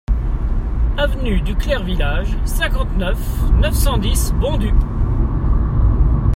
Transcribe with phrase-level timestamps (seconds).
[0.97, 3.19] Avenue du Clair Village, cinquante-neuf,
[3.61, 4.73] neuf cent dix Bondues